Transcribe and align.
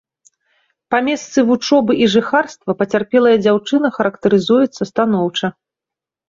Па 0.93 1.01
месцы 1.07 1.43
вучобы 1.49 1.97
і 2.05 2.07
жыхарства 2.13 2.75
пацярпелая 2.79 3.35
дзяўчына 3.45 3.93
характарызуецца 3.99 4.83
станоўча. 4.93 5.47